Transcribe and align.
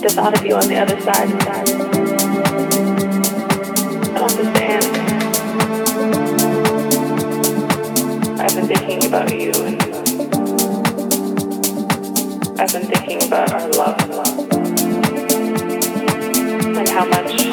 the 0.00 0.08
thought 0.08 0.38
of 0.38 0.46
you 0.46 0.54
on 0.54 0.66
the 0.66 0.76
other 0.76 0.98
side, 1.00 1.28
I 1.28 1.64
don't 4.04 4.22
understand. 4.22 4.84
I've 8.40 8.54
been 8.54 8.66
thinking 8.66 9.04
about 9.06 9.30
you 9.30 9.52
and 9.52 9.82
I've 12.58 12.72
been 12.72 12.86
thinking 12.86 13.22
about 13.26 13.52
our 13.52 13.68
love 13.72 14.00
and 16.78 16.88
how 16.88 17.04
much 17.04 17.46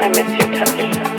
I 0.00 0.08
miss 0.08 0.28
your 0.38 0.50
touch. 0.54 1.09